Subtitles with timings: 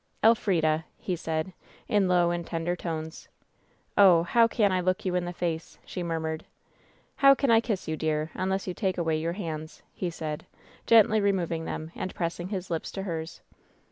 [0.23, 1.53] "Elfrida," he said,
[1.87, 3.27] in low and tender tones.
[3.95, 6.43] "Oh, how can I look you in the face?" she murmured.
[7.17, 10.47] "How can I kiss you, dear, unless you take away your hands?» he said,
[10.87, 13.41] gently removing them and pressing his lips to hers.